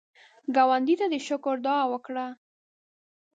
ګاونډي 0.55 0.95
ته 0.99 1.05
د 1.13 1.15
شکر 1.27 1.55
دعا 1.65 1.83
وکړه 1.91 2.25